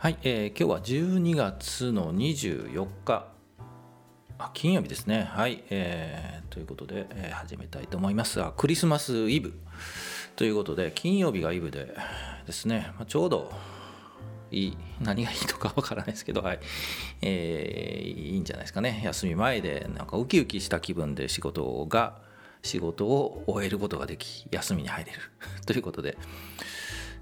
[0.00, 3.32] はい、えー、今日は12月の24日。
[4.38, 5.28] あ金曜日ですね。
[5.28, 8.40] はい、えー、ということで、えー、始めたいと思います。
[8.40, 9.58] あクリスマスイブ。
[10.36, 11.96] ということで金曜日がイブで
[12.46, 13.50] ですね、まあ、ちょうど
[14.52, 16.60] いい何がいいのかわからないですけど、はい。
[17.20, 19.02] えー、いいんじゃないですかね。
[19.04, 22.20] 休み前でなんかウキウキした気分で仕事が
[22.62, 25.18] 仕事を終えることができ休みに入れる。
[25.66, 26.16] ということで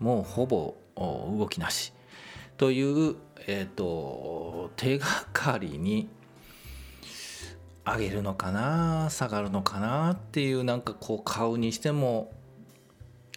[0.00, 1.92] もうほぼ動きなし。
[2.56, 6.08] という、えーと、手がかりに
[7.86, 12.32] 上げるのかな下がるのかなっていうなんかこう買うにしても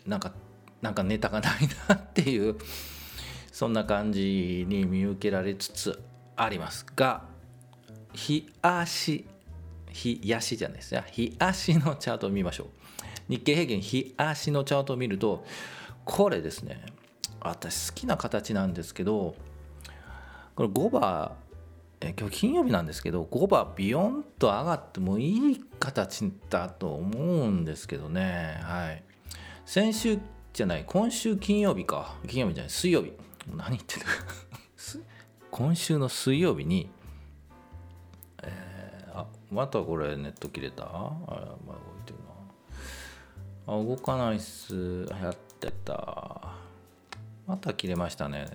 [0.05, 0.33] なんか
[0.81, 1.51] なんかネタがない
[1.87, 2.57] なっていう
[3.51, 6.01] そんな感じに見受けられつつ
[6.35, 7.23] ありますが
[8.13, 9.25] 日足
[9.93, 11.05] 日足じゃないですね。
[11.11, 12.67] 日足のチャートを見ましょう。
[13.29, 15.45] 日経平均日足のチャートを見ると
[16.05, 16.85] これですね。
[17.39, 19.35] 私好きな形なんですけど
[20.55, 21.33] これ5番
[21.99, 28.59] え今日金曜日なんですけど5番ビヨンと上がってもいい形だと思うんですけどね。
[28.61, 29.03] はい。
[29.65, 30.19] 先週
[30.53, 32.15] じゃない今週金曜日か。
[32.27, 33.13] 金曜日じゃない水曜日。
[33.55, 34.05] 何言ってる
[35.51, 36.89] 今週の水曜日に
[38.41, 40.83] え、あまたこれネット切れた？
[40.85, 42.19] あ、まあ、動いてる
[43.67, 43.73] な。
[43.73, 45.03] あ動かないっす。
[45.03, 45.37] やっ
[45.69, 46.53] ってた。
[47.47, 48.47] また切れましたね。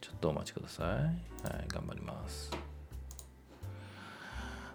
[0.00, 0.86] ちょっとお待ちください。
[0.86, 1.00] は
[1.60, 2.50] い頑張ります。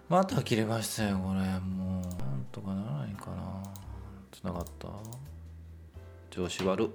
[0.08, 1.40] また切れましたよこれ。
[1.40, 3.62] もうなんとかならないかな。
[4.30, 4.88] つながった。
[6.30, 6.90] 調子悪。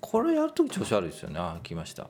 [0.00, 1.38] これやるとき調子悪いですよね。
[1.38, 2.08] あ来ました、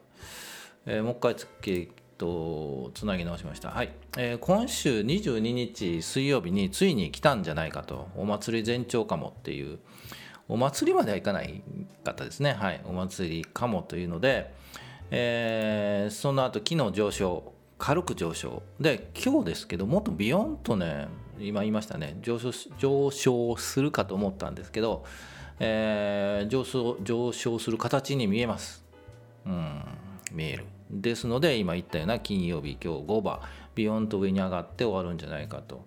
[0.87, 3.71] えー、もう一回つけとつなぎ直しました。
[3.71, 8.09] はい、えー、今週22日水曜日についに来たんじゃないかと。
[8.17, 9.79] お祭り前兆かもっていう
[10.51, 11.63] お祭りまではいかない
[12.05, 12.55] かったですね。
[12.55, 12.81] はい。
[12.85, 14.53] お祭りかもというので、
[15.13, 18.63] えー、その後、昨日上昇、軽く上昇。
[18.81, 21.07] で、今日ですけど、もっとビヨンとね、
[21.39, 25.05] 今言いましたね、上昇上昇するかと思ったんですけど、
[25.61, 28.85] えー、上昇上昇する形に見えます。
[29.47, 29.83] うん、
[30.33, 30.65] 見える。
[30.91, 33.41] ですので、今言ったような金曜日、今日5番、
[33.77, 35.85] ビヨンと上に上がって終わるんじゃないかと。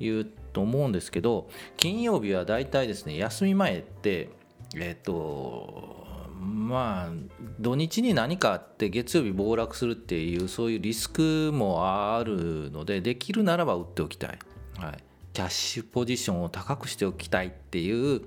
[0.00, 4.30] いうと思うんですけど金曜日はだいたいですね休み前って
[4.74, 6.06] えっ、と
[6.40, 7.12] まあ
[7.60, 14.38] 土日に何かあって月曜日暴落するっていうそういうリスクもあるのでできるならば売っておきたい、
[14.78, 14.96] はい、
[15.32, 18.22] キャッシュポジションを高くしておきたいっていう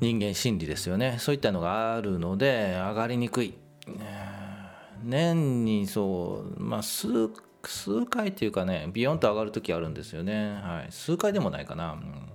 [0.00, 1.16] 人間心理ですよね。
[1.20, 3.54] そういったのがあるので上がりにくい。
[5.04, 7.30] 年にそうまあ数
[7.68, 12.28] 数回っていうかねビヨンと上がる時あるんですよね、はい、数回でもないかな、うん。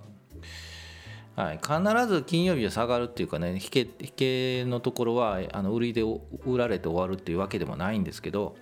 [1.35, 8.55] はい、必ず金曜日は下がるっていうかね引け引けのところはあの売りで売られて終わるっていうわけでもないんですけど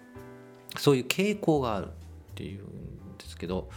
[0.78, 1.90] そういう傾向があるっ
[2.36, 3.70] ていうんですけど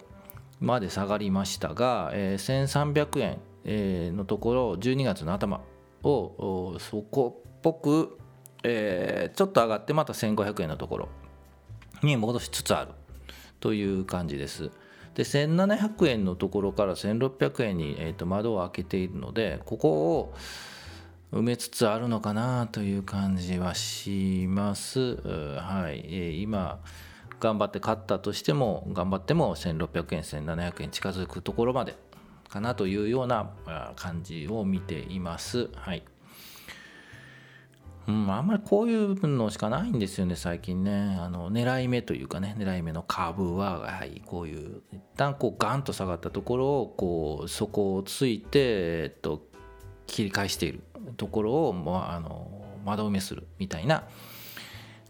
[0.60, 5.62] まで下がりましたが、えー1300円のところ12月の頭
[6.02, 8.18] をそこっぽく、
[8.62, 11.08] えーちょっと上がってまた1500円のところ
[12.02, 12.92] に戻しつつある
[13.60, 14.70] という感じです。
[15.14, 20.34] で1700円のところから1600円に、えーと窓を開けているのでここを
[21.34, 25.16] 埋めつつあるのかなという感じはします。
[25.16, 26.78] はい、えー今
[27.40, 31.96] 頑張って買ったとしても頑張っても1600円1700円近づくところまで
[32.48, 33.50] かなというような
[33.96, 35.68] 感じを見ています。
[35.74, 36.04] はい。
[38.06, 41.16] うん、あんまりこういうのしかないんですよね、最近ね。
[41.18, 49.42] あの狙い目というかね、狙い目の株は、はい、こういう、一旦こうガンと下がったところを、こう、底をついて、えっと、
[50.06, 50.84] 切り返している
[51.16, 54.04] ところを、まあ、あの窓埋めするみたいな、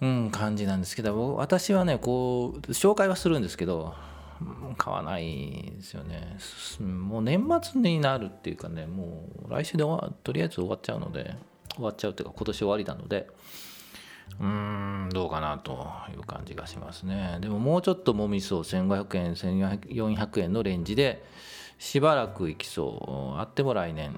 [0.00, 3.94] うん、感じなんですけど、私はね、こう、紹介はするんですけど、
[4.76, 6.36] 買わないですよね。
[6.80, 11.36] もう年末になるっていうかね、もう来週で終わとりあえず終わっちゃうので、
[11.74, 13.28] 終わっちゃうっていうか、今年終わりなので、
[14.40, 17.38] うーん、どうかなという感じがしますね。
[17.40, 21.24] でももうちょっともみそう、1500円、1400円のレンジで、
[21.78, 23.40] しばらくいきそう。
[23.40, 24.16] あっても来年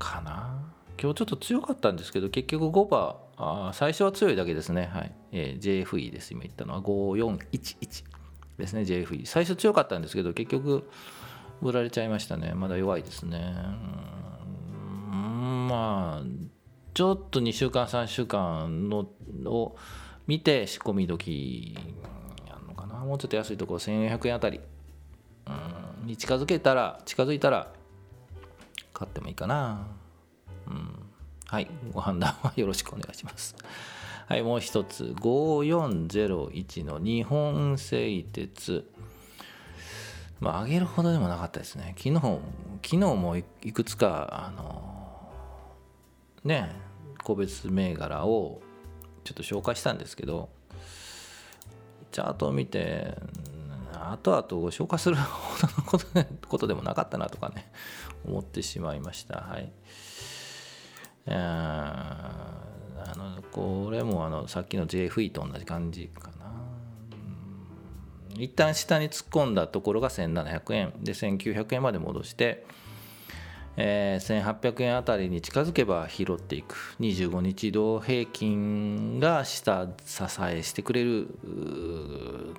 [0.00, 0.72] かな。
[1.00, 4.90] 今日ちょっと強かったんですけど、結局5番、あー最初は強いだけですね。
[4.92, 5.12] はい。
[5.30, 6.32] えー JFE です。
[6.32, 8.04] 今言ったのは5411
[8.58, 9.24] ですね、JFE。
[9.26, 10.88] 最初強かったんですけど、結局、
[11.62, 12.54] 売られちゃいましたね。
[12.54, 13.54] まだ弱いですね。
[15.12, 16.26] うんまあ、
[16.94, 19.06] ちょっと2週間、3週間の
[19.46, 19.76] を
[20.26, 21.76] 見て仕込み時
[22.46, 22.96] やるのかな。
[23.00, 24.60] もうちょっと安いところ、1400円あたり
[25.46, 27.72] うんに近づけたら、近づいたら、
[29.00, 29.86] 買ってもいいかな。
[30.66, 30.90] うん、
[31.46, 33.56] はい、ご判断はよろしくお願いします。
[34.28, 38.90] はい、もう一つ、5401の日本製鉄。
[40.38, 41.94] まあ、上げるほどでもなかったですね。
[41.96, 42.40] 昨日、昨
[42.82, 45.32] 日もいいくつか、あの、
[46.44, 46.70] ね、
[47.24, 48.60] 個別銘柄を
[49.24, 50.50] ちょっと紹介したんですけど、
[52.12, 53.16] チャートを見て、
[54.12, 57.70] 後々ご紹介するほどのことでことでもなかったなとかね、
[58.24, 59.40] 思ってしまいました。
[59.40, 59.72] はい。
[61.26, 66.50] あのこれもあのさっきの JFE と同じ感じかな。
[68.36, 72.64] 一旦下に突っ込んだところが1700円で1900円まで戻して、
[73.76, 76.96] えー1800円あたりに近づけば拾っていく。
[77.00, 81.28] 25日移動平均が下支えしてくれる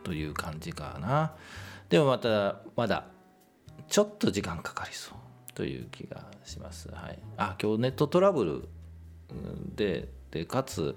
[0.03, 1.34] という感じかな。
[1.89, 3.08] でもまたまだ
[3.88, 6.89] ちょっと時間かかりそうという気がします。
[6.89, 8.70] はい、あ今日ネットトラブル
[9.75, 10.96] ででかつ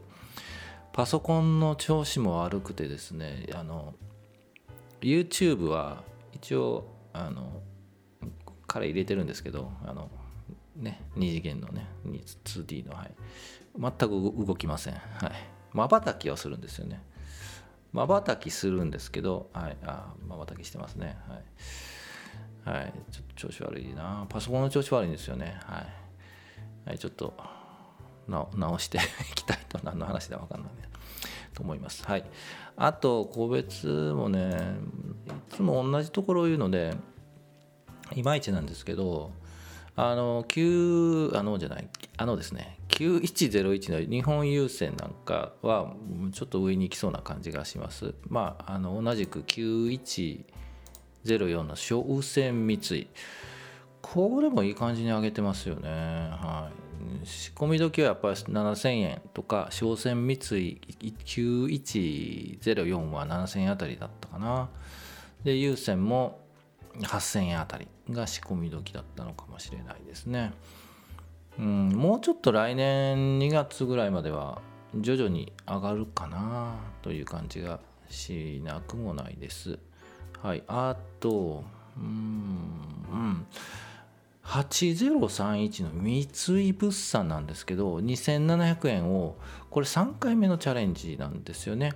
[0.93, 3.95] パソコンの調子も悪くてですねあの
[5.01, 7.63] YouTube は一応あの
[8.75, 10.11] 彼入れてるんですけどあの
[10.75, 13.15] ね2次元のね 2D のはい。
[13.79, 14.95] 全く動きません。
[14.95, 15.33] はい。
[15.73, 17.01] まばたきはするんですよね。
[17.93, 19.77] まばたきするんですけどはい。
[19.85, 21.17] あまばたきしてますね。
[22.67, 22.79] はい。
[22.79, 22.93] はい。
[23.13, 24.27] ちょっと調子悪いな。
[24.29, 25.57] パソコンの調子悪いんですよね。
[25.67, 25.85] は
[26.87, 27.33] い、はい、ちょっと
[28.27, 29.01] 直して い
[29.37, 29.79] きたいと。
[29.85, 30.71] 何の話だか分かんない
[31.53, 32.05] と思います。
[32.05, 32.25] はい。
[32.77, 34.77] あと個別もね
[35.29, 36.97] いつも同じところを言うので
[38.15, 39.33] いまいちなんですけど
[39.97, 45.95] あの旧あのじゃないあのですね9101の日本郵船なんかは
[46.33, 48.15] ちょっと上に行きそうな感じがします。
[48.29, 53.09] まあ、あの同じく9104の商船三井。
[54.01, 55.89] これもいい感じに上げてますよね。
[55.89, 56.71] は
[57.23, 57.27] い。
[57.27, 60.39] 仕込み時はやっぱり7000円とか、商船三井
[61.25, 64.69] 9104は7000円あたりだったかな。
[65.43, 66.44] で、優先も
[67.01, 70.53] 8000円あたりが仕込み時だったのかもしれないですね。
[71.59, 74.61] うん、もうちょっと来年2月ぐらいまでは
[74.95, 79.79] 徐々に上がるかなという感じがしなくもないです。
[80.43, 80.63] はい。
[80.69, 81.65] あと、
[81.97, 83.47] うん、うん。
[84.45, 86.29] 8031の三
[86.69, 89.37] 井物産なんですけど2700円を
[89.71, 91.93] これ3回目のチャレンジなんですよね。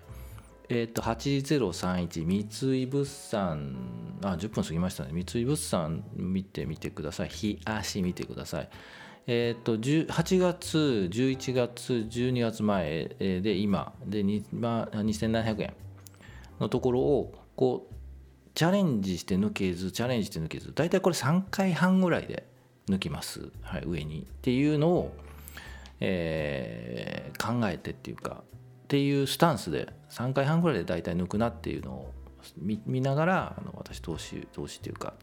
[0.71, 3.77] えっ、と8031三井物産
[4.23, 5.11] あ10分過ぎましたね。
[5.13, 7.29] 三井物産見てみてください。
[7.29, 8.69] 日足見てください。
[9.27, 15.75] えっ、と8月11月12月前で今で2700円
[16.61, 17.95] のところをこう
[18.55, 22.47] チャレンジして抜けずチャレンジして抜けず大体これ3回半ぐらいで
[22.89, 24.23] 抜きます、はい、上に。
[24.23, 25.17] っていうのを、
[26.01, 32.15] えー、考えてっていうかっていうスタンスで3回半ぐらいで大体抜くなっていうのを
[32.87, 35.15] 見ながらあの私投資投資っていうか、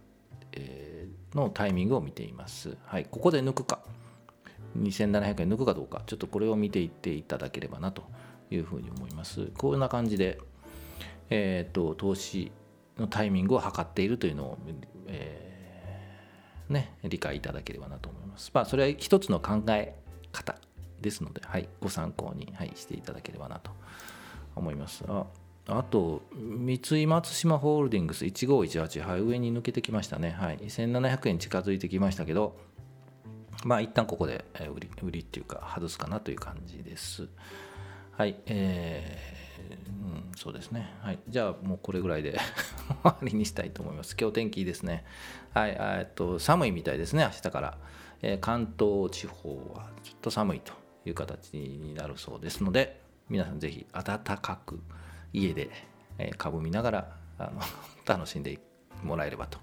[0.52, 3.80] えー、のタイミングを見ています、はい、ここで抜くか。
[4.78, 8.04] 2700円抜くかどうかちょっとこれを見ていっていただければなと
[8.52, 9.48] いうふうに思います。
[9.58, 10.40] こんな感じで、
[11.30, 12.52] えー、と投資
[12.98, 14.58] のタイミングを測っているというのを、
[15.08, 18.52] えー、ね、理解いただければなと思います。
[18.54, 19.96] まあ、それは一つの考え
[20.32, 20.58] 方
[21.02, 23.72] ですので、はい、ご参考に、はい、していただければなと。
[24.56, 25.04] 思います。
[25.08, 25.26] あ
[25.68, 30.32] あと、三井松島ホールディングス1518、はい、上に抜けてきましたね。
[30.32, 32.56] はい、1700円近づいてきましたけど、
[33.64, 34.46] まあ、一旦ここで
[34.76, 37.28] 売り売りっていうか、外すかなという感じです。
[38.12, 40.94] はい、えー、うん、そうですね。
[41.02, 42.38] はい、じゃあもうこれぐらいで
[42.88, 44.16] 終わりにしたいと思います。
[44.20, 45.04] 今日天気いいですね。
[45.54, 47.78] はい、えっと寒いみたいですね、明日から。
[48.22, 50.74] えー、関東地方はちょっと寒いと
[51.06, 54.80] いう形になるそうですので、皆さんぜひ暖かく
[55.34, 55.70] 家で、
[56.18, 57.62] えー、株見ながらあの
[58.06, 58.60] 楽しんで
[59.04, 59.60] もらえればと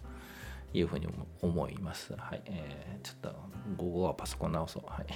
[0.75, 1.07] いうふうに
[1.41, 2.15] 思います。
[2.15, 3.35] はい、えー、ちょっと
[3.77, 4.85] 午後はパソコン直そう。
[4.87, 5.07] はい。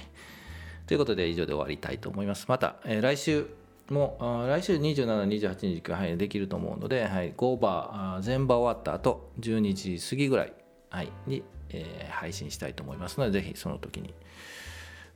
[0.85, 2.45] ということで以上で終わりたいと思います。
[2.47, 3.47] また、えー、来週
[3.89, 10.53] も来週27、28日が、はい、できると思うので、はい、5場、全場終わった後、12時過ぎぐらい、
[10.89, 14.13] はい、に、えー、配信したいと思いますので、ぜひその時に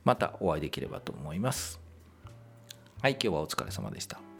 [0.04, 1.81] またお会いできればと思います。
[3.02, 4.31] はい、今日はお疲れ様でした。